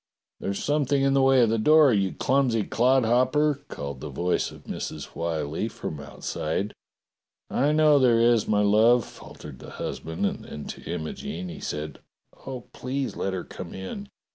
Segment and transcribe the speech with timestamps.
[0.39, 4.63] "There's something in the way of the door, you clumsy clodhopper!" called the voice of
[4.63, 5.03] Mrs.
[5.13, 6.73] Why Hie from out side.
[7.51, 11.99] "I know there is, my love," faltered the husband, and then to Imogene he said:
[12.47, 14.09] "Oh, please let her come in.